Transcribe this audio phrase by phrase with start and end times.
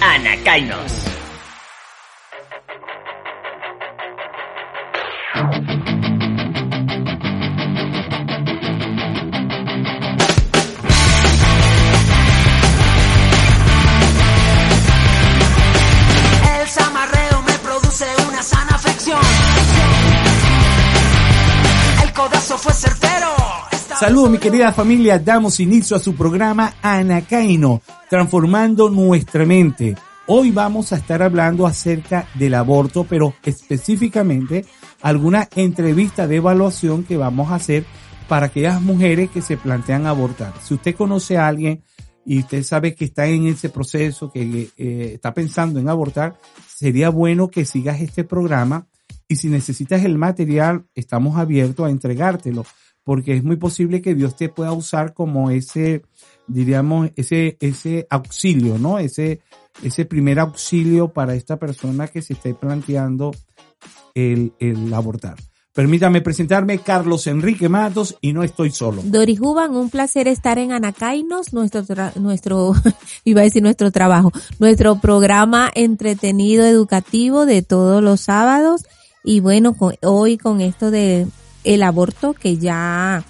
[0.00, 0.92] Anacainos.
[16.60, 19.20] El zamarreo me produce una sana afección.
[22.02, 22.87] El codazo fue certero.
[23.98, 29.96] Saludos mi querida familia, damos inicio a su programa Anacaino, transformando nuestra mente.
[30.28, 34.64] Hoy vamos a estar hablando acerca del aborto, pero específicamente
[35.02, 37.84] alguna entrevista de evaluación que vamos a hacer
[38.28, 40.52] para aquellas mujeres que se plantean abortar.
[40.62, 41.82] Si usted conoce a alguien
[42.24, 47.08] y usted sabe que está en ese proceso, que eh, está pensando en abortar, sería
[47.08, 48.86] bueno que sigas este programa
[49.26, 52.64] y si necesitas el material, estamos abiertos a entregártelo,
[53.08, 56.02] porque es muy posible que Dios te pueda usar como ese,
[56.46, 58.98] diríamos, ese, ese auxilio, ¿no?
[58.98, 59.40] Ese,
[59.82, 63.30] ese primer auxilio para esta persona que se esté planteando
[64.14, 65.36] el, el abortar.
[65.72, 69.00] Permítame presentarme, Carlos Enrique Matos, y no estoy solo.
[69.02, 71.84] Doris Juban, un placer estar en Anacainos, nuestro,
[72.16, 72.74] nuestro,
[73.24, 78.84] iba a decir nuestro trabajo, nuestro programa entretenido educativo de todos los sábados.
[79.24, 81.26] Y bueno, hoy con esto de
[81.64, 83.24] el aborto, que ya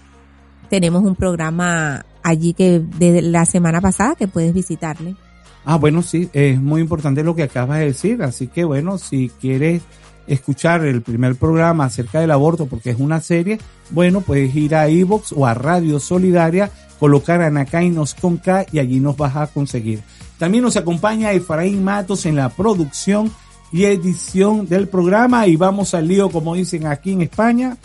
[0.71, 5.17] tenemos un programa allí que desde la semana pasada que puedes visitarle.
[5.65, 9.31] Ah, bueno, sí, es muy importante lo que acabas de decir, así que bueno, si
[9.41, 9.83] quieres
[10.27, 13.59] escuchar el primer programa acerca del aborto, porque es una serie,
[13.91, 19.01] bueno, puedes ir a iVoox o a Radio Solidaria, colocar Anacainos con K y allí
[19.01, 20.01] nos vas a conseguir.
[20.39, 23.31] También nos acompaña Efraín Matos en la producción
[23.73, 27.77] y edición del programa y vamos al lío, como dicen aquí en España,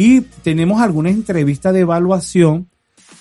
[0.00, 2.70] y tenemos alguna entrevista de evaluación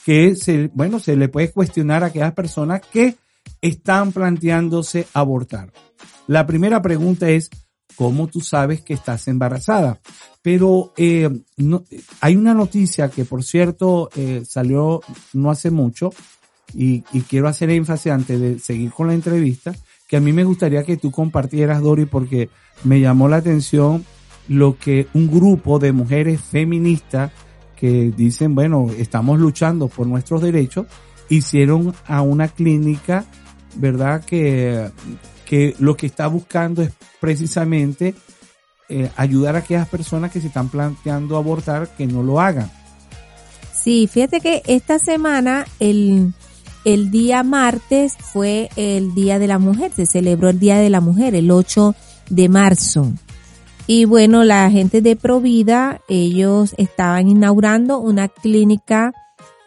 [0.06, 3.18] que se, bueno, se le puede cuestionar a aquellas personas que
[3.60, 5.74] están planteándose abortar.
[6.28, 7.50] La primera pregunta es,
[7.98, 10.00] ¿cómo tú sabes que estás embarazada?
[10.42, 11.84] Pero eh, no-
[12.22, 15.02] hay una noticia que, por cierto, eh, salió
[15.34, 16.12] no hace mucho
[16.74, 19.76] y, y quiero hacer énfasis antes de seguir con la entrevista,
[20.08, 22.50] que a mí me gustaría que tú compartieras, Dori, porque
[22.86, 24.06] me llamó la atención
[24.50, 27.32] lo que un grupo de mujeres feministas
[27.78, 30.88] que dicen, bueno, estamos luchando por nuestros derechos,
[31.30, 33.24] hicieron a una clínica,
[33.76, 34.26] ¿verdad?
[34.26, 34.90] Que,
[35.46, 38.16] que lo que está buscando es precisamente
[38.90, 42.70] eh, ayudar a aquellas personas que se están planteando abortar que no lo hagan.
[43.74, 46.34] Sí, fíjate que esta semana el,
[46.84, 51.02] el día martes fue el Día de la Mujer, se celebró el Día de la
[51.02, 51.96] Mujer, el 8
[52.30, 53.14] de marzo.
[53.92, 59.14] Y bueno, la gente de Provida, ellos estaban inaugurando una clínica,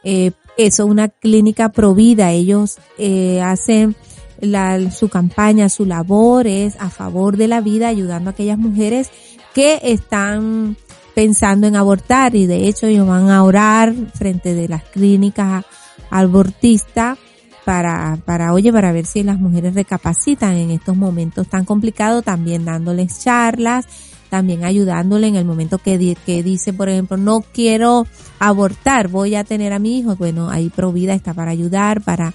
[0.05, 2.31] eh, eso, una clínica Provida.
[2.31, 3.97] Ellos eh, hacen
[4.41, 9.11] la, su campaña, su labor es a favor de la vida, ayudando a aquellas mujeres
[9.57, 10.77] que están
[11.17, 15.65] pensando en abortar y de hecho ellos van a orar frente de las clínicas
[16.11, 17.19] abortistas
[17.65, 22.65] para, para, oye, para ver si las mujeres recapacitan en estos momentos tan complicados, también
[22.65, 23.87] dándoles charlas,
[24.33, 28.07] también ayudándole en el momento que, di- que dice, por ejemplo, no quiero
[28.39, 32.33] abortar, voy a tener a mi hijo, bueno, ahí Provida está para ayudar, para,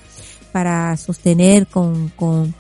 [0.52, 2.54] para sostener con, con,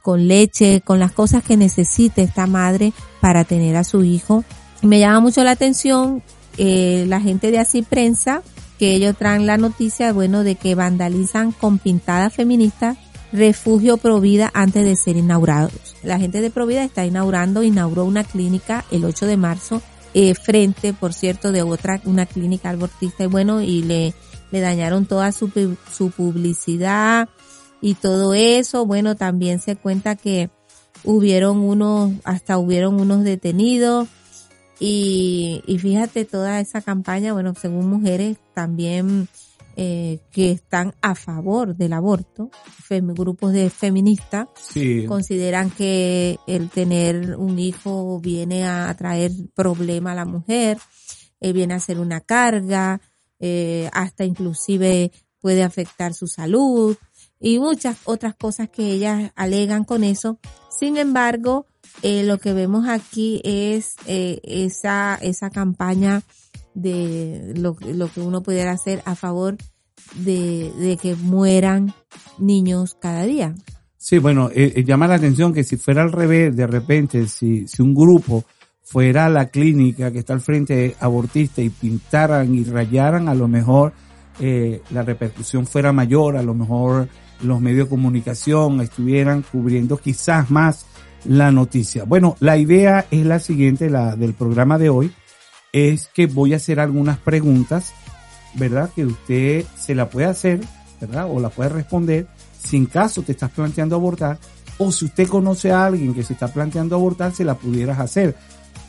[0.00, 4.44] con leche, con las cosas que necesite esta madre para tener a su hijo.
[4.80, 6.22] Me llama mucho la atención
[6.56, 8.42] eh, la gente de Así Prensa,
[8.78, 12.96] que ellos traen la noticia, bueno, de que vandalizan con pintadas feministas
[13.34, 15.96] refugio Provida antes de ser inaugurados.
[16.02, 19.82] La gente de Provida está inaugurando, inauguró una clínica el 8 de marzo,
[20.14, 24.14] eh, frente, por cierto, de otra, una clínica abortista y bueno, y le,
[24.52, 25.50] le dañaron toda su,
[25.92, 27.28] su publicidad
[27.80, 28.86] y todo eso.
[28.86, 30.48] Bueno, también se cuenta que
[31.02, 34.06] hubieron unos, hasta hubieron unos detenidos
[34.78, 39.28] y, y fíjate toda esa campaña, bueno, según mujeres también
[39.76, 42.50] eh, que están a favor del aborto,
[42.88, 45.04] fem- grupos de feministas Sí.
[45.06, 50.78] consideran que el tener un hijo viene a traer problema a la mujer,
[51.40, 53.00] eh, viene a ser una carga,
[53.40, 55.10] eh, hasta inclusive
[55.40, 56.96] puede afectar su salud.
[57.40, 60.38] y muchas otras cosas que ellas alegan con eso.
[60.70, 61.66] Sin embargo,
[62.00, 66.22] eh, lo que vemos aquí es eh, esa, esa campaña
[66.74, 69.56] de lo, lo que uno pudiera hacer a favor
[70.14, 71.94] de, que mueran
[72.38, 73.54] niños cada día.
[73.96, 77.66] Sí, bueno, eh, eh, llama la atención que si fuera al revés, de repente, si,
[77.66, 78.44] si un grupo
[78.82, 83.48] fuera a la clínica que está al frente abortista y pintaran y rayaran, a lo
[83.48, 83.92] mejor
[84.40, 87.08] eh, la repercusión fuera mayor, a lo mejor
[87.42, 90.86] los medios de comunicación estuvieran cubriendo quizás más
[91.24, 92.04] la noticia.
[92.04, 95.12] Bueno, la idea es la siguiente, la del programa de hoy,
[95.74, 97.92] es que voy a hacer algunas preguntas,
[98.54, 98.90] ¿verdad?
[98.94, 100.60] Que usted se la puede hacer,
[101.00, 101.26] ¿verdad?
[101.28, 104.38] O la puede responder si en caso te estás planteando abortar,
[104.78, 108.36] o si usted conoce a alguien que se está planteando abortar, se la pudieras hacer.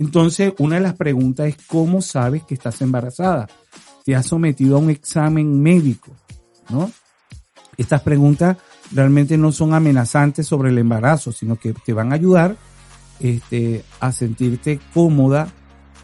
[0.00, 3.46] Entonces, una de las preguntas es, ¿cómo sabes que estás embarazada?
[4.02, 6.10] ¿Te has sometido a un examen médico?
[6.70, 6.90] ¿No?
[7.76, 8.56] Estas preguntas
[8.92, 12.56] realmente no son amenazantes sobre el embarazo, sino que te van a ayudar
[13.20, 15.52] este, a sentirte cómoda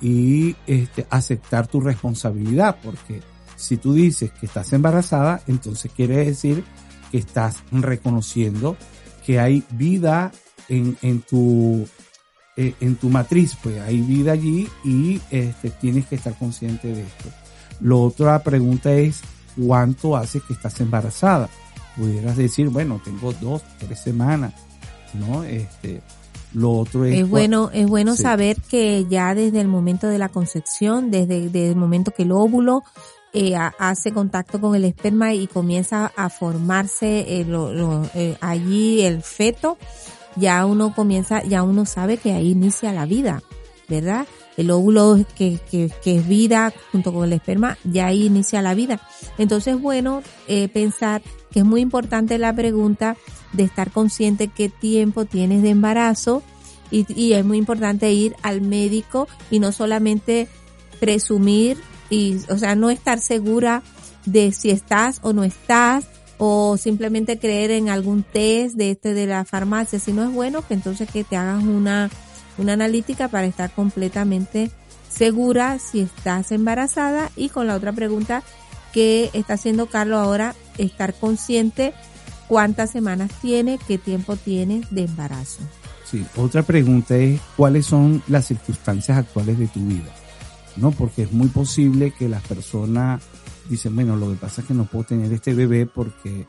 [0.03, 3.23] y este, aceptar tu responsabilidad, porque
[3.57, 6.65] si tú dices que estás embarazada, entonces quiere decir
[7.11, 8.77] que estás reconociendo
[9.25, 10.33] que hay vida
[10.69, 11.89] en, en tu
[12.57, 17.03] eh, en tu matriz, pues hay vida allí y este, tienes que estar consciente de
[17.03, 17.29] esto.
[17.81, 19.21] La otra pregunta es,
[19.57, 21.49] ¿cuánto hace que estás embarazada?
[21.97, 24.53] pudieras decir, bueno, tengo dos, tres semanas,
[25.15, 25.45] ¿no?
[25.45, 26.03] Este,
[26.53, 27.21] lo otro es...
[27.21, 31.71] Es bueno, es bueno saber que ya desde el momento de la concepción, desde, desde
[31.71, 32.85] el momento que el óvulo
[33.33, 37.47] eh, hace contacto con el esperma y comienza a formarse eh,
[38.15, 39.79] eh, allí el feto,
[40.37, 43.43] ya uno comienza, ya uno sabe que ahí inicia la vida,
[43.89, 44.27] ¿verdad?
[44.57, 48.75] El óvulo que, que, que es vida junto con el esperma, ya ahí inicia la
[48.75, 49.01] vida.
[49.39, 53.17] Entonces, es bueno eh, pensar que es muy importante la pregunta
[53.53, 56.43] de estar consciente qué tiempo tienes de embarazo
[56.91, 60.49] y, y es muy importante ir al médico y no solamente
[61.01, 61.79] presumir
[62.11, 63.83] y, o sea, no estar segura
[64.25, 66.07] de si estás o no estás
[66.39, 70.67] o simplemente creer en algún test de este de la farmacia, si no es bueno
[70.67, 72.11] que entonces que te hagas una,
[72.59, 74.71] una analítica para estar completamente
[75.09, 78.43] segura si estás embarazada y con la otra pregunta
[78.93, 81.95] que está haciendo Carlos ahora, estar consciente
[82.49, 85.61] cuántas semanas tiene, qué tiempo tiene de embarazo.
[86.05, 90.15] Sí, otra pregunta es cuáles son las circunstancias actuales de tu vida,
[90.77, 90.93] ¿no?
[90.93, 93.23] Porque es muy posible que las personas
[93.69, 96.47] dicen, bueno, lo que pasa es que no puedo tener este bebé porque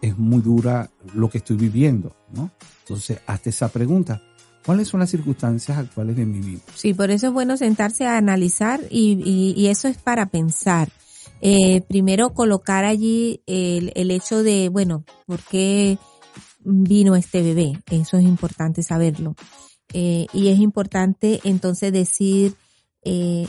[0.00, 2.50] es muy dura lo que estoy viviendo, ¿no?
[2.80, 4.22] Entonces, hazte esa pregunta.
[4.64, 6.60] ¿Cuáles son las circunstancias actuales de mi vida?
[6.74, 10.90] Sí, por eso es bueno sentarse a analizar y, y, eso es para pensar
[11.40, 15.98] eh, primero colocar allí el, el hecho de, bueno, ¿por qué
[16.60, 17.80] vino este bebé?
[17.90, 19.34] Eso es importante saberlo.
[19.92, 22.54] Eh, y es importante entonces decir,
[23.02, 23.46] eh,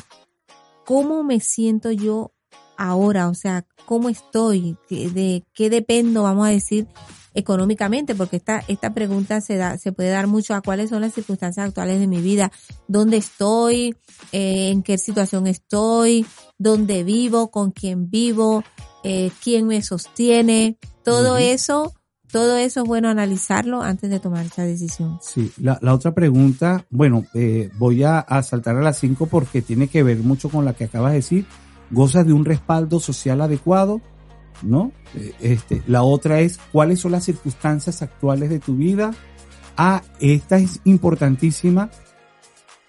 [0.85, 2.31] ¿cómo me siento yo
[2.81, 3.29] ahora?
[3.29, 4.75] O sea, ¿cómo estoy?
[4.89, 6.87] ¿De qué dependo, vamos a decir,
[7.35, 8.15] económicamente?
[8.15, 11.67] Porque esta, esta pregunta se da, se puede dar mucho a cuáles son las circunstancias
[11.67, 12.51] actuales de mi vida,
[12.87, 13.95] dónde estoy,
[14.31, 16.25] eh, en qué situación estoy,
[16.57, 18.63] dónde vivo, con quién vivo,
[19.03, 21.93] eh, quién me sostiene, todo eso,
[22.31, 25.19] todo eso es bueno analizarlo antes de tomar esta decisión.
[25.21, 29.61] Sí, la, la otra pregunta, bueno, eh, voy a, a saltar a las cinco porque
[29.61, 31.45] tiene que ver mucho con la que acabas de decir.
[31.91, 34.01] ¿Gozas de un respaldo social adecuado?
[34.63, 34.91] ¿No?
[35.15, 39.11] Eh, este, la otra es, ¿cuáles son las circunstancias actuales de tu vida?
[39.77, 41.89] Ah, esta es importantísima.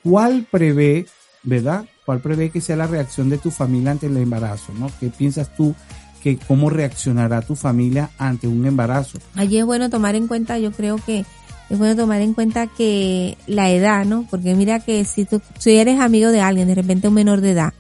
[0.03, 1.07] ¿Cuál prevé,
[1.43, 1.85] verdad?
[2.05, 4.73] ¿Cuál prevé que sea la reacción de tu familia ante el embarazo?
[4.79, 4.91] ¿No?
[5.01, 5.75] ¿Qué piensas tú
[6.23, 9.19] que cómo reaccionará tu familia ante un embarazo?
[9.35, 11.25] Allí es bueno tomar en cuenta, yo creo que
[11.71, 14.27] es bueno tomar en cuenta que la edad, ¿no?
[14.31, 17.53] Porque mira que si tú, si eres amigo de alguien, de repente un menor de
[17.53, 17.73] edad,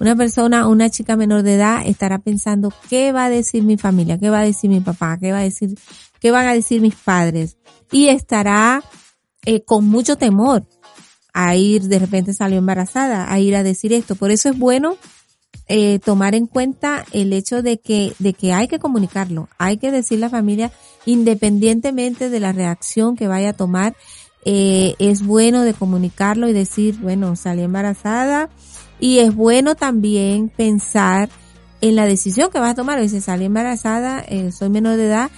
[0.00, 4.18] una persona, una chica menor de edad estará pensando, ¿qué va a decir mi familia?
[4.18, 5.18] ¿Qué va a decir mi papá?
[5.20, 5.78] ¿Qué va a decir,
[6.20, 7.58] qué van a decir mis padres?
[7.92, 8.82] Y estará
[9.44, 10.66] eh, con mucho temor
[11.34, 14.16] a ir, de repente salió embarazada, a ir a decir esto.
[14.16, 14.96] Por eso es bueno
[15.68, 19.90] eh, tomar en cuenta el hecho de que, de que hay que comunicarlo, hay que
[19.90, 20.72] decir la familia,
[21.04, 23.94] independientemente de la reacción que vaya a tomar,
[24.46, 28.48] eh, es bueno de comunicarlo y decir, bueno, salí embarazada,
[29.00, 31.28] y es bueno también pensar
[31.80, 33.00] en la decisión que vas a tomar.
[33.00, 35.30] Dice, salí embarazada, eh, soy menor de edad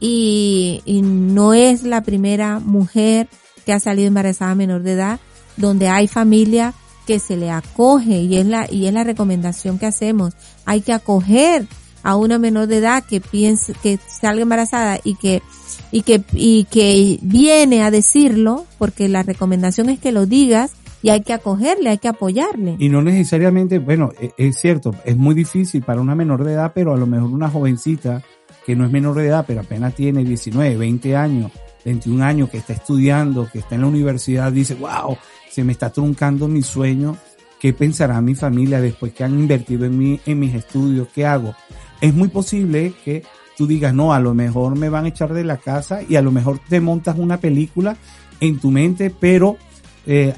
[0.00, 3.28] y, y no es la primera mujer
[3.64, 5.20] que ha salido embarazada menor de edad,
[5.56, 6.74] donde hay familia
[7.06, 10.34] que se le acoge y es la, y es la recomendación que hacemos.
[10.64, 11.66] Hay que acoger
[12.02, 15.42] a una menor de edad que piense, que salga embarazada y que,
[15.90, 20.72] y que, y que viene a decirlo, porque la recomendación es que lo digas
[21.04, 22.76] y hay que acogerle, hay que apoyarle.
[22.78, 26.72] Y no necesariamente, bueno, e- es cierto, es muy difícil para una menor de edad,
[26.74, 28.22] pero a lo mejor una jovencita
[28.64, 31.52] que no es menor de edad, pero apenas tiene 19, 20 años,
[31.84, 35.18] 21 años, que está estudiando, que está en la universidad, dice, wow,
[35.50, 37.18] se me está truncando mi sueño,
[37.60, 41.08] ¿qué pensará mi familia después que han invertido en mí, en mis estudios?
[41.14, 41.54] ¿Qué hago?
[42.00, 43.22] Es muy posible que
[43.58, 46.22] tú digas, no, a lo mejor me van a echar de la casa y a
[46.22, 47.94] lo mejor te montas una película
[48.40, 49.58] en tu mente, pero
[50.06, 50.34] eh,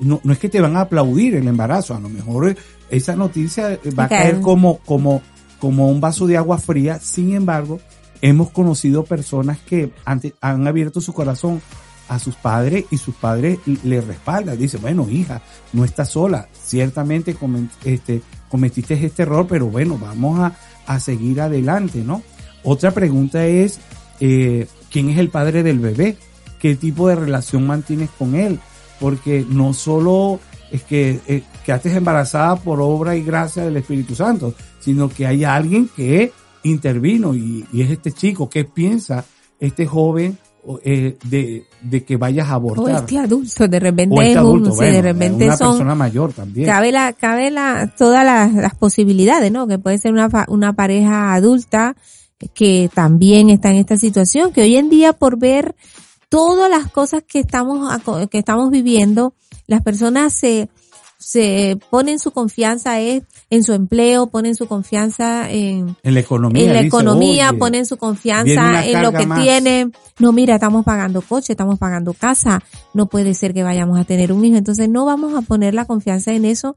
[0.00, 2.56] no, no es que te van a aplaudir el embarazo, a lo mejor
[2.90, 5.22] esa noticia va a caer como, como,
[5.58, 6.98] como un vaso de agua fría.
[7.00, 7.78] Sin embargo,
[8.22, 11.60] hemos conocido personas que ante- han abierto su corazón
[12.08, 14.58] a sus padres y sus padres le respaldan.
[14.58, 16.48] Dice, bueno, hija, no estás sola.
[16.52, 17.36] Ciertamente
[17.84, 22.22] este, cometiste este error, pero bueno, vamos a, a seguir adelante, ¿no?
[22.64, 23.78] Otra pregunta es,
[24.18, 26.16] eh, ¿quién es el padre del bebé?
[26.58, 28.58] ¿Qué tipo de relación mantienes con él?
[29.00, 30.38] Porque no solo
[30.70, 35.42] es que eh, quedaste embarazada por obra y gracia del Espíritu Santo, sino que hay
[35.42, 38.48] alguien que intervino y, y es este chico.
[38.48, 39.24] ¿Qué piensa
[39.58, 42.96] este joven o, eh, de, de que vayas a O abortar?
[43.02, 45.94] este adulto, de repente O este es un- adulto, bueno, de repente una son, persona
[45.94, 46.66] mayor también.
[46.66, 49.66] cabe la, cabe la, todas las, las posibilidades, ¿no?
[49.66, 51.96] Que puede ser una, una pareja adulta
[52.54, 55.74] que también está en esta situación, que hoy en día por ver
[56.30, 57.92] todas las cosas que estamos,
[58.30, 59.34] que estamos viviendo,
[59.66, 60.70] las personas se,
[61.18, 66.62] se ponen su confianza es en su empleo, ponen su confianza en, en la economía.
[66.62, 69.42] en la dice, economía, "Oye, ponen su confianza en lo que más".
[69.42, 69.92] tienen.
[70.20, 72.62] No, mira, estamos pagando coche, estamos pagando casa,
[72.94, 74.56] no puede ser que vayamos a tener un hijo.
[74.56, 76.76] Entonces no vamos a poner la confianza en eso.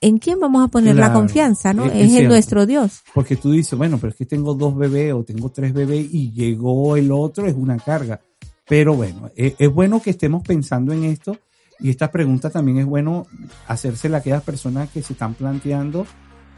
[0.00, 1.72] ¿En quién vamos a poner la confianza?
[1.72, 1.86] ¿no?
[1.86, 2.28] es- es Es, en cierto.
[2.28, 3.00] nuestro Dios.
[3.14, 6.30] Porque tú dices, bueno, pero es que tengo dos bebés o tengo tres bebés y
[6.32, 8.20] llegó el otro, es una carga.
[8.68, 11.38] Pero bueno, es, es bueno que estemos pensando en esto
[11.78, 13.26] y esta pregunta también es bueno
[13.68, 16.06] hacérsela a aquellas personas que se están planteando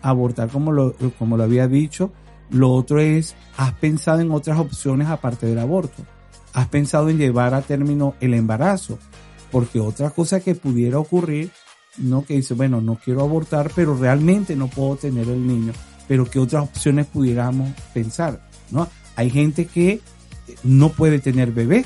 [0.03, 2.13] abortar como lo, como lo había dicho.
[2.51, 6.03] Lo otro es, ¿has pensado en otras opciones aparte del aborto?
[6.55, 8.99] ¿Has pensado en llevar a término el embarazo?
[9.51, 11.51] Porque otra cosa que pudiera ocurrir,
[11.99, 15.73] no que dice, bueno, no quiero abortar, pero realmente no puedo tener el niño.
[16.07, 18.89] Pero qué otras opciones pudiéramos pensar, ¿no?
[19.17, 20.01] Hay gente que
[20.63, 21.85] no puede tener bebé,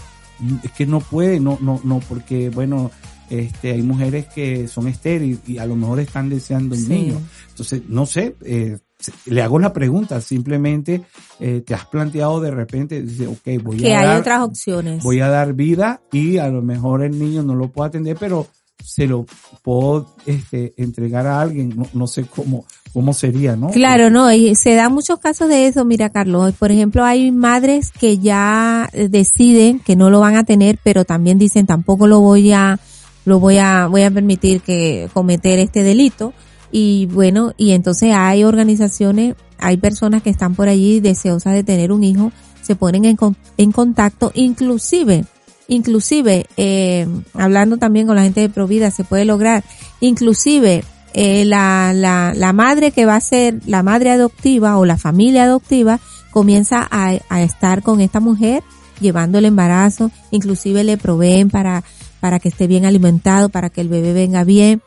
[0.63, 2.91] es que no puede, no, no, no, porque bueno,
[3.31, 6.89] este, hay mujeres que son estériles y a lo mejor están deseando un Sí.
[6.89, 7.21] niño.
[7.49, 8.79] Entonces, no sé, eh,
[9.27, 11.03] le hago la pregunta, simplemente
[11.41, 15.03] eh, te has planteado de repente, dice, ok, voy Que a hay dar, otras opciones.
[15.03, 18.47] voy a dar vida y a lo mejor el niño no lo puedo atender, pero
[18.85, 19.27] se lo
[19.63, 23.71] puedo este, entregar a alguien, no, no sé cómo, cómo sería, ¿no?
[23.71, 27.91] Claro, no, y se dan muchos casos de eso, mira Carlos, por ejemplo hay madres
[27.91, 32.21] que ya eh, deciden que no lo van a tener, pero también dicen tampoco lo
[32.21, 32.79] voy a,
[33.25, 36.33] lo voy a, voy a permitir que cometer este delito,
[36.73, 41.93] y bueno, y entonces hay organizaciones, hay personas que están por allí deseosas de tener
[41.93, 43.19] un hijo, se ponen en,
[43.59, 45.25] en contacto, inclusive,
[45.73, 49.65] inclusive, eh, hablando también con la gente de Provida, se puede lograr,
[50.01, 54.97] inclusive, eh, la, la, la madre que va a ser la madre adoptiva o la
[54.97, 56.01] familia adoptiva
[56.31, 58.63] comienza a, a estar con esta mujer
[59.01, 61.85] llevando el embarazo, inclusive le proveen para,
[62.21, 64.81] para que esté bien alimentado, para que el bebé venga bien.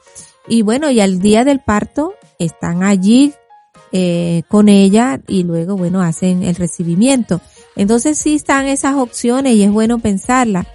[0.48, 3.34] Y bueno, y al día del parto están allí
[3.92, 7.42] eh, con ella y luego, bueno, hacen el recibimiento.
[7.75, 10.65] Entonces sí están esas opciones y es bueno pensarlas.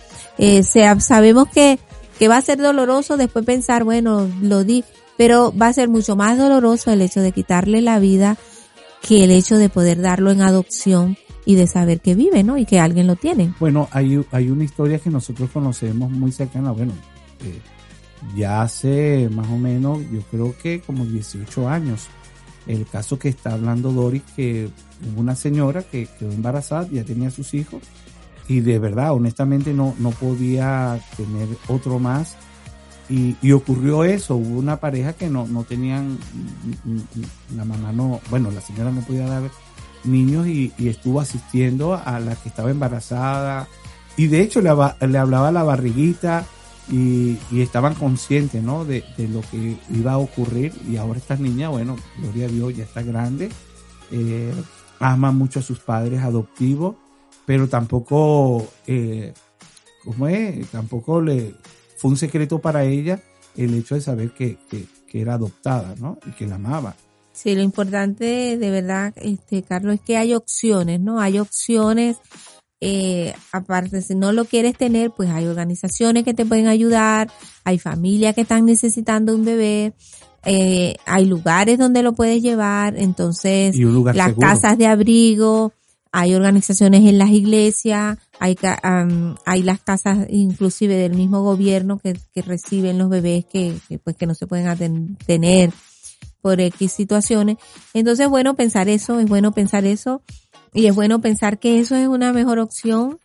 [0.42, 1.78] Eh, sea- sabemos que,
[2.18, 4.84] que va a ser doloroso después pensar, bueno, lo di,
[5.16, 8.36] pero va a ser mucho más doloroso el hecho de quitarle la vida
[9.06, 12.58] que el hecho de poder darlo en adopción y de saber que vive, ¿no?
[12.58, 13.52] Y que alguien lo tiene.
[13.60, 16.92] Bueno, hay, hay una historia que nosotros conocemos muy cercana, bueno,
[17.44, 17.58] eh,
[18.36, 22.08] ya hace más o menos, yo creo que como 18 años,
[22.66, 24.68] el caso que está hablando Doris, que
[25.12, 27.82] hubo una señora que quedó embarazada, ya tenía sus hijos,
[28.50, 32.36] y de verdad, honestamente no, no podía tener otro más.
[33.08, 36.18] Y, y ocurrió eso, hubo una pareja que no, no tenían,
[36.84, 39.42] mm, mm, la mamá no, bueno, la señora no podía dar
[40.02, 43.68] niños y, estuvo asistiendo a la que estaba embarazada
[44.16, 44.70] y de hecho le,
[45.06, 46.44] le hablaba la barriguita
[46.90, 48.84] y, y estaban conscientes, ¿no?
[48.84, 52.76] De, de lo que iba a ocurrir y ahora esta niña, bueno, gloria a Dios,
[52.76, 53.48] ya está grande,
[54.10, 54.52] eh,
[54.98, 56.96] ama mucho a sus padres adoptivos,
[57.46, 59.32] pero tampoco, eh,
[60.04, 60.66] ¿cómo es?
[60.68, 61.54] Tampoco le
[61.96, 63.20] fue un secreto para ella
[63.56, 66.18] el hecho de saber que, que, que era adoptada, ¿no?
[66.26, 66.94] Y que la amaba.
[67.32, 71.20] Sí, lo importante de verdad, este, Carlos, es que hay opciones, ¿no?
[71.20, 72.18] Hay opciones,
[72.80, 77.30] eh, aparte, si no lo quieres tener, pues hay organizaciones que te pueden ayudar,
[77.64, 79.94] hay familias que están necesitando un bebé,
[80.44, 84.48] eh, hay lugares donde lo puedes llevar, entonces Y un lugar las seguro.
[84.48, 85.72] casas de abrigo,
[86.12, 92.18] hay organizaciones en las iglesias, hay, am, hay las casas inclusive del mismo gobierno que,
[92.32, 95.70] que reciben los bebés que, que, pues que no se pueden tener
[96.42, 97.58] por X situaciones.
[97.94, 100.22] Entonces es bueno pensar eso, es bueno pensar eso
[100.74, 103.18] y es bueno pensar que eso es una mejor opción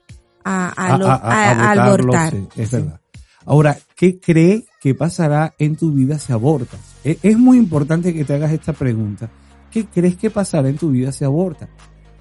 [0.43, 2.31] a, a, lo- a- a abortarlo, abortar.
[2.33, 2.99] sí, es verdad.
[3.47, 6.79] Ahora, ¿qué cree que pasará en tu vida si abortas?
[7.03, 9.29] E- Es muy importante que te hagas esta pregunta.
[9.71, 11.69] ¿Qué crees que pasará en tu vida si abortas?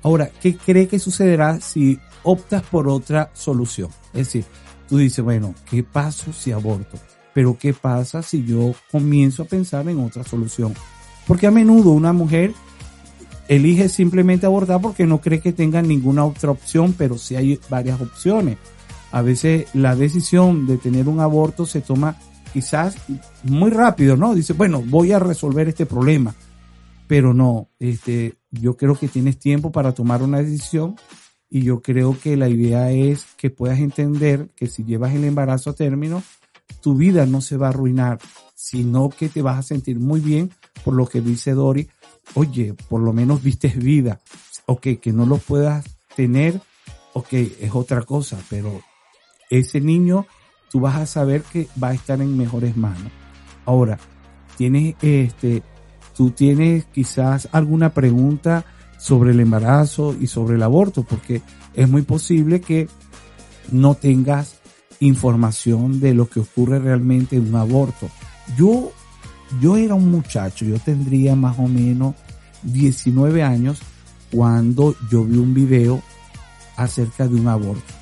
[0.04, 3.88] Ahora, ¿qué cree que sucederá si optas por otra solución?
[4.12, 4.44] Es decir,
[4.87, 6.99] tú dices, bueno, ¿qué paso si aborto?
[7.32, 10.75] Pero ¿qué pasa si yo comienzo a pensar en otra solución?
[11.26, 12.52] Porque a menudo una mujer
[13.49, 17.99] elige simplemente abortar porque no cree que tenga ninguna otra opción, pero sí hay varias
[17.99, 18.58] opciones.
[19.11, 22.16] A veces la decisión de tener un aborto se toma
[22.52, 22.96] quizás
[23.42, 24.34] muy rápido, ¿no?
[24.34, 26.34] Dice, bueno, voy a resolver este problema.
[27.06, 30.96] Pero no, este, yo creo que tienes tiempo para tomar una decisión
[31.50, 35.70] y yo creo que la idea es que puedas entender que si llevas el embarazo
[35.70, 36.23] a término,
[36.80, 38.18] tu vida no se va a arruinar,
[38.54, 40.50] sino que te vas a sentir muy bien
[40.84, 41.88] por lo que dice Dori.
[42.34, 44.20] Oye, por lo menos vistes vida.
[44.66, 45.84] Ok, que no lo puedas
[46.16, 46.61] tener,
[47.12, 48.80] ok, es otra cosa, pero
[49.50, 50.26] ese niño
[50.70, 53.12] tú vas a saber que va a estar en mejores manos.
[53.66, 53.99] Ahora,
[54.56, 55.62] tienes este,
[56.16, 58.64] tú tienes quizás alguna pregunta
[58.99, 61.42] sobre el embarazo y sobre el aborto, porque
[61.75, 62.88] es muy posible que
[63.71, 64.61] no tengas
[65.00, 68.09] información de lo que ocurre realmente en un aborto.
[68.57, 68.92] Yo,
[69.61, 72.14] yo era un muchacho, yo tendría más o menos
[72.62, 73.81] 19 años
[74.31, 76.03] cuando yo vi un video
[76.77, 77.92] acerca de un aborto.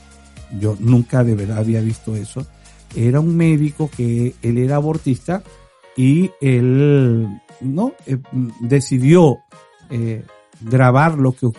[0.61, 2.47] Yo nunca de verdad había visto eso.
[2.95, 5.43] Era un médico que él era abortista
[5.97, 8.19] y él no Eh,
[8.61, 9.39] decidió
[9.91, 10.25] eh,
[10.61, 11.51] grabar lo que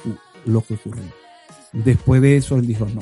[0.46, 1.04] lo que ocurrió.
[1.72, 3.02] Después de eso él dijo no.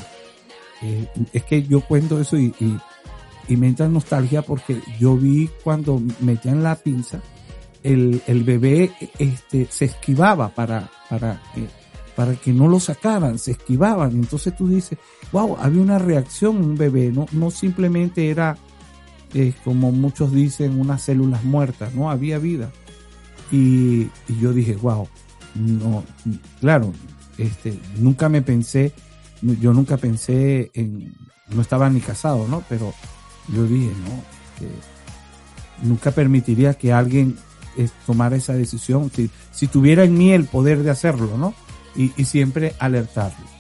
[0.81, 6.01] Eh, es que yo cuento eso y, y, me entra nostalgia porque yo vi cuando
[6.21, 7.19] metían la pinza
[7.83, 11.67] el, el bebé este se esquivaba para para que
[12.15, 14.11] para que no lo sacaran, se esquivaban.
[14.11, 14.99] Entonces tú dices,
[15.31, 18.57] wow, había una reacción en un bebé, no, no simplemente era
[19.63, 22.71] como muchos dicen, unas células muertas, no había vida.
[23.51, 24.09] Y,
[24.39, 25.07] yo dije, wow,
[25.55, 26.03] no,
[26.59, 26.93] claro,
[27.37, 28.93] este, nunca me pensé,
[29.41, 31.13] yo nunca pensé en,
[31.49, 32.63] no estaba ni casado, ¿no?
[32.69, 32.93] Pero
[33.53, 34.73] yo dije, no, este,
[35.83, 37.37] nunca permitiría que alguien
[37.77, 41.53] eh, tomara esa decisión, si, si tuviera en mí el poder de hacerlo, ¿no?
[41.95, 43.51] Y, y siempre alertarlo.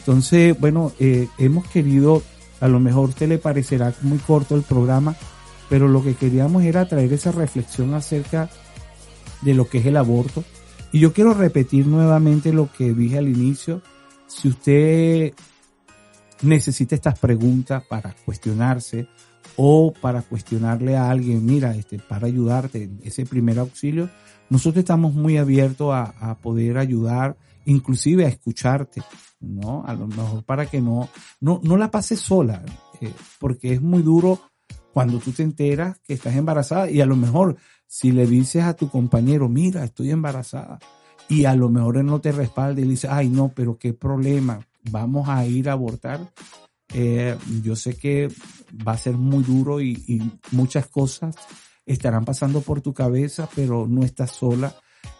[0.00, 2.22] Entonces, bueno, eh, hemos querido,
[2.60, 5.14] a lo mejor te le parecerá muy corto el programa,
[5.68, 8.50] pero lo que queríamos era traer esa reflexión acerca de
[9.42, 10.44] lo que es el aborto.
[10.92, 13.82] Y yo quiero repetir nuevamente lo que dije al inicio.
[14.26, 15.32] Si usted
[16.42, 19.06] necesita estas preguntas para cuestionarse
[19.56, 24.08] o para cuestionarle a alguien, mira, este, para ayudarte en ese primer auxilio,
[24.48, 29.02] nosotros estamos muy abiertos a, a poder ayudar, inclusive a escucharte,
[29.40, 29.84] ¿no?
[29.86, 31.08] A lo mejor para que no,
[31.40, 32.62] no, no la pases sola,
[33.00, 34.40] eh, porque es muy duro
[34.92, 37.56] cuando tú te enteras que estás embarazada y a lo mejor
[37.90, 40.78] si le dices a tu compañero, mira, estoy embarazada,
[41.28, 43.92] y a lo mejor él no te respalda y le dice, ay no, pero qué
[43.92, 46.20] problema, vamos a ir a abortar.
[46.94, 48.28] Eh, yo sé que
[48.86, 50.22] va a ser muy duro y,
[50.52, 51.34] muchas cosas
[51.84, 54.72] estarán pasando por tu cabeza, pero no estás sola.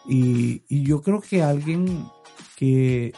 [0.09, 2.05] Y, y yo creo que alguien
[2.55, 3.13] que,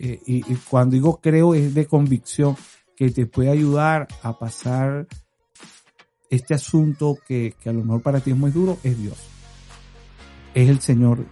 [0.00, 2.56] eh, cuando digo creo es de convicción,
[2.96, 5.06] que te puede ayudar a pasar
[6.32, 9.18] este asunto que, que a lo mejor para ti es muy duro, es Dios.
[10.54, 11.26] Es el Señor.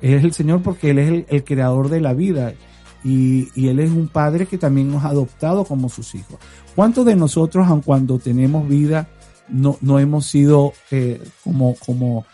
[0.00, 2.54] Es el Señor porque Él es el, el creador de la vida
[3.04, 6.38] y, y, Él es un Padre que también nos ha adoptado como sus hijos.
[6.74, 9.08] ¿Cuántos de nosotros, aun cuando tenemos vida,
[9.50, 12.24] no, no hemos sido eh, como, como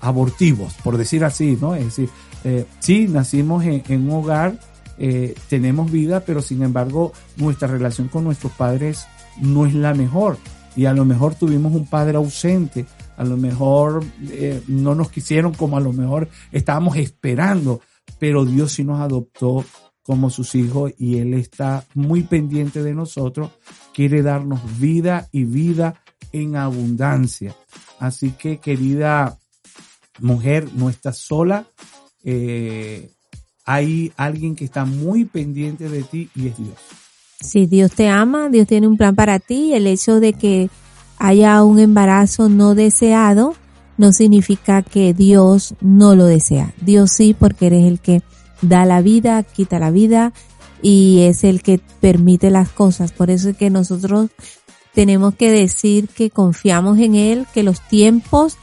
[0.00, 1.74] abortivos, por decir así, ¿no?
[1.74, 2.08] Es decir,
[2.44, 4.56] eh, sí, nacimos en, en un hogar,
[4.98, 9.06] eh, tenemos vida, pero sin embargo nuestra relación con nuestros padres
[9.40, 10.38] no es la mejor.
[10.76, 12.84] Y a lo mejor tuvimos un padre ausente,
[13.16, 17.80] a lo mejor eh, no nos quisieron como a lo mejor estábamos esperando,
[18.18, 19.64] pero Dios sí nos adoptó
[20.02, 23.50] como sus hijos y Él está muy pendiente de nosotros,
[23.92, 27.56] quiere darnos vida y vida en abundancia.
[27.98, 29.38] Así que querida
[30.20, 31.66] mujer, no estás sola,
[32.22, 33.10] eh,
[33.64, 37.05] hay alguien que está muy pendiente de ti y es Dios.
[37.40, 39.74] Si Dios te ama, Dios tiene un plan para ti.
[39.74, 40.70] El hecho de que
[41.18, 43.54] haya un embarazo no deseado
[43.98, 46.74] no significa que Dios no lo desea.
[46.80, 48.22] Dios sí, porque eres el que
[48.62, 50.32] da la vida, quita la vida
[50.82, 53.12] y es el que permite las cosas.
[53.12, 54.30] Por eso es que nosotros
[54.94, 58.56] tenemos que decir que confiamos en Él, que los tiempos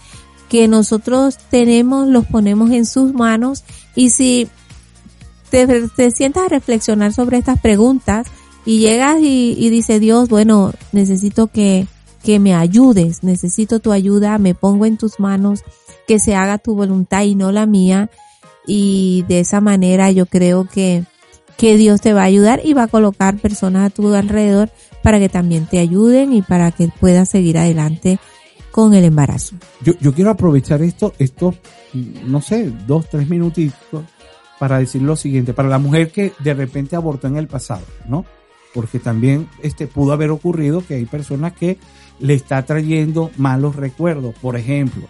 [0.49, 3.63] que nosotros tenemos los ponemos en sus manos
[3.95, 4.47] y si
[5.49, 8.27] te, sientas a reflexionar sobre estas preguntas,
[8.65, 11.87] y llegas y, dice Dios, bueno, necesito que,
[12.23, 15.63] que me ayudes, necesito tu ayuda, me pongo en tus manos,
[16.07, 18.09] que se haga tu voluntad y no la mía.
[18.65, 21.03] Y de esa manera yo creo que,
[21.57, 24.69] que Dios te va a ayudar y va a colocar personas a tu alrededor
[25.01, 28.19] para que también te ayuden y para que puedas seguir adelante
[28.71, 29.57] con el embarazo.
[29.81, 31.53] Yo, yo quiero aprovechar esto, esto,
[32.25, 34.05] no sé, dos, tres minutitos
[34.57, 38.25] para decir lo siguiente, para la mujer que de repente abortó en el pasado, ¿no?
[38.73, 41.77] Porque también este pudo haber ocurrido que hay personas que
[42.19, 45.07] le está trayendo malos recuerdos, por ejemplo,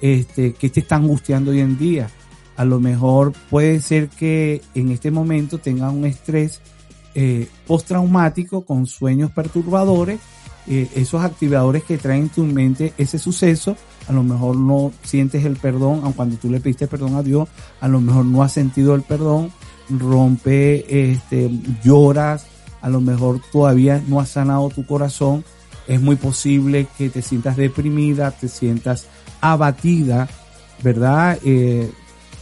[0.00, 2.10] este que te está angustiando hoy en día.
[2.56, 6.60] A lo mejor puede ser que en este momento tenga un estrés
[7.14, 10.20] eh, postraumático con sueños perturbadores,
[10.66, 13.76] eh, esos activadores que traen en tu mente ese suceso,
[14.08, 17.48] a lo mejor no sientes el perdón, aun cuando tú le pediste perdón a Dios,
[17.80, 19.52] a lo mejor no has sentido el perdón,
[19.90, 21.50] rompe, este,
[21.82, 22.46] lloras,
[22.84, 25.42] a lo mejor todavía no has sanado tu corazón,
[25.88, 29.06] es muy posible que te sientas deprimida, te sientas
[29.40, 30.28] abatida,
[30.82, 31.38] ¿verdad?
[31.42, 31.90] Eh,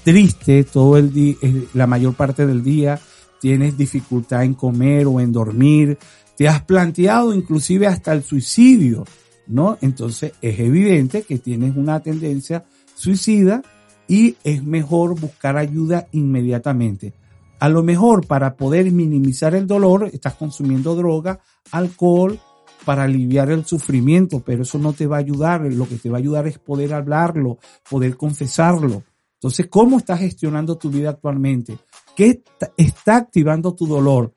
[0.03, 2.99] triste todo el día, eh, la mayor parte del día,
[3.41, 5.97] tienes dificultad en comer o en dormir,
[6.37, 9.05] te has planteado inclusive hasta el suicidio,
[9.47, 9.79] ¿no?
[9.81, 12.65] Entonces es evidente que tienes una tendencia
[12.97, 13.63] suicida
[14.09, 17.13] y es mejor buscar ayuda inmediatamente.
[17.62, 21.38] A lo mejor para poder minimizar el dolor estás consumiendo droga,
[21.70, 22.40] alcohol,
[22.85, 25.61] para aliviar el sufrimiento, pero eso no te va a ayudar.
[25.72, 29.05] Lo que te va a ayudar es poder hablarlo, poder confesarlo.
[29.35, 31.79] Entonces, ¿cómo estás gestionando tu vida actualmente?
[32.16, 32.42] ¿Qué
[32.77, 34.33] está activando tu dolor?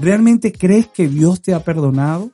[0.00, 2.32] ¿Realmente crees que Dios te ha perdonado?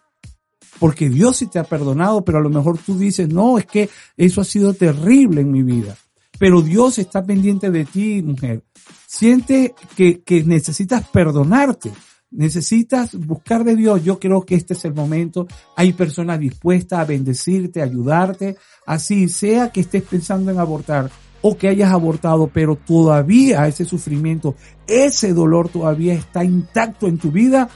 [0.79, 3.91] Porque Dios sí te ha perdonado, pero a lo mejor tú dices, no, es que
[4.17, 5.95] eso ha sido terrible en mi vida.
[6.39, 8.65] Pero Dios está pendiente de ti, mujer.
[9.07, 11.93] Siente que, que necesitas perdonarte,
[12.33, 14.03] necesitas buscar de Dios.
[14.03, 15.47] Yo creo que este es el momento.
[15.77, 18.57] Hay personas dispuestas a bendecirte, ayudarte.
[18.87, 21.11] Así sea que estés pensando en abortar
[21.43, 24.55] o que hayas abortado, pero todavía ese sufrimiento,
[24.87, 27.69] ese dolor todavía está intacto en tu vida.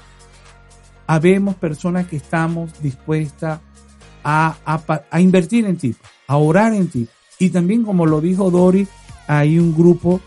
[1.07, 3.61] Habemos personas que estamos dispuestas
[4.25, 5.95] a, a, a invertir en ti,
[6.29, 7.09] a orar en ti.
[7.39, 8.87] Y también, como lo dijo Dori,
[9.27, 10.21] hay un grupo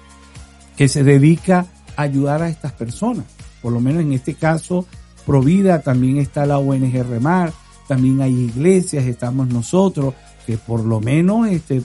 [0.79, 1.65] que se dedica
[1.97, 3.25] a ayudar a estas personas.
[3.61, 4.85] Por lo menos en este caso,
[5.25, 7.51] Provida, también está la ONG Remar,
[7.85, 10.13] también hay iglesias, estamos nosotros,
[10.47, 11.81] que por lo menos este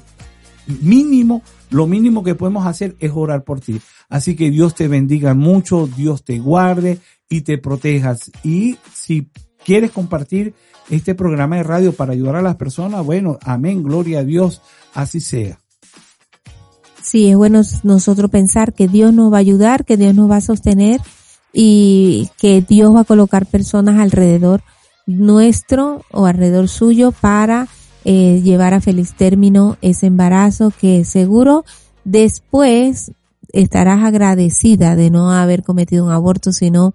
[0.81, 3.81] mínimo, lo mínimo que podemos hacer es orar por ti.
[4.09, 8.31] Así que Dios te bendiga mucho, Dios te guarde y te protejas.
[8.45, 9.29] Y si
[9.65, 10.55] quieres compartir
[10.89, 14.63] este programa de radio para ayudar a las personas, bueno, amén, gloria a Dios,
[14.95, 15.64] así sea.
[17.05, 20.37] Sí, es bueno nosotros pensar que Dios nos va a ayudar, que Dios nos va
[20.37, 21.03] a sostener
[21.53, 24.63] y que Dios va a colocar personas alrededor
[25.07, 27.69] nuestro o alrededor suyo para
[28.07, 31.67] eh, llevar a feliz término ese embarazo que seguro
[32.05, 33.13] después
[33.53, 36.95] estarás agradecida de no haber cometido un aborto, sino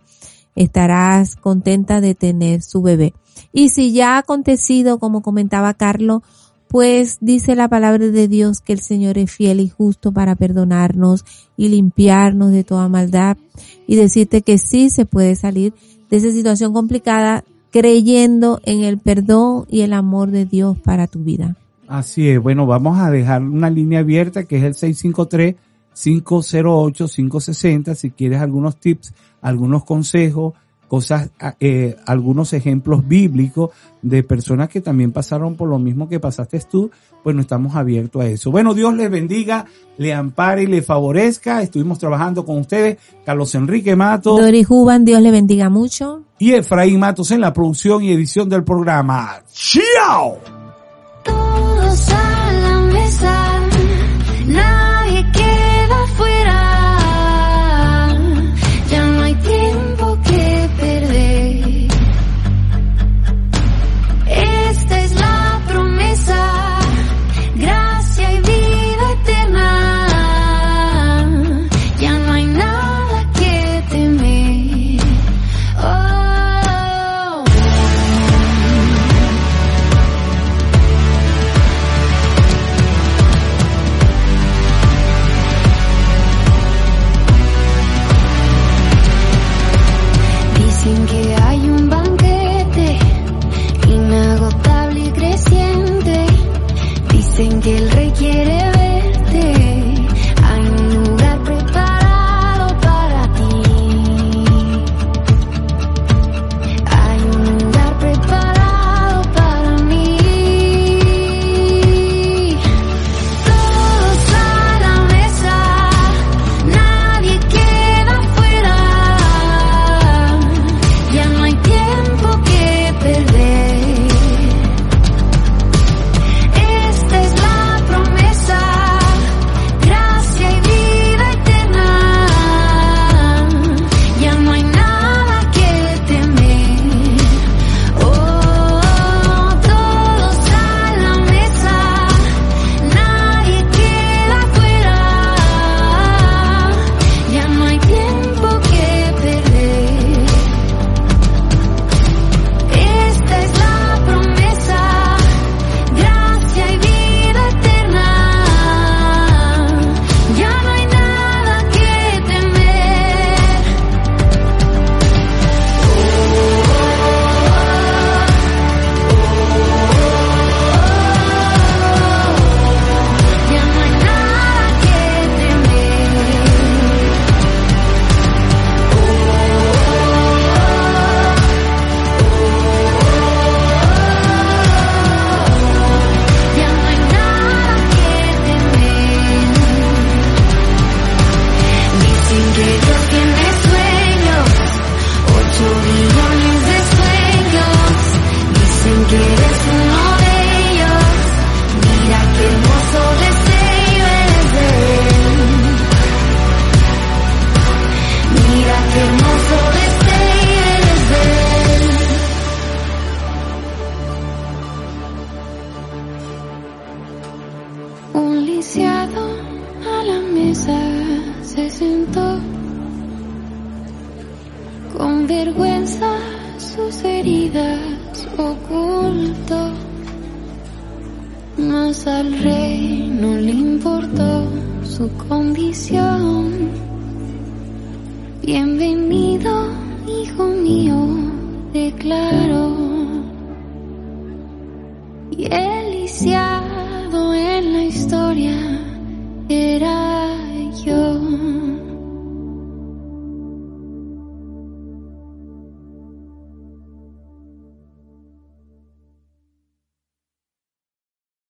[0.56, 3.14] estarás contenta de tener su bebé.
[3.54, 6.24] Y si ya ha acontecido, como comentaba Carlos,
[6.70, 11.26] pues dice la palabra de Dios que el Señor es fiel y justo para perdonarnos
[11.58, 13.38] y limpiarnos de toda maldad
[13.88, 15.74] y decirte que sí se puede salir
[16.10, 21.20] de esa situación complicada creyendo en el perdón y el amor de Dios para tu
[21.20, 21.56] vida.
[21.88, 25.56] Así es, bueno, vamos a dejar una línea abierta que es el 653
[25.96, 30.54] 508 560 si quieres algunos tips, algunos consejos
[30.90, 33.70] cosas, ah, eh, algunos ejemplos bíblicos
[34.02, 36.92] de personas que también pasaron por lo mismo que pasaste tú,
[37.24, 38.52] pues no estamos abiertos a eso.
[38.52, 39.66] Bueno, Dios les bendiga,
[39.98, 41.62] le ampare y le favorezca.
[41.62, 44.42] Estuvimos trabajando con ustedes, Carlos Enrique Matos.
[44.42, 46.24] Doris Juban, Dios le bendiga mucho.
[46.40, 49.44] Y Efraín Matos en la producción y edición del programa.
[49.54, 50.40] ¡Chao!